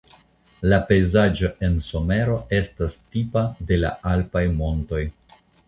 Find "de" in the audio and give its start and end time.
3.73-3.81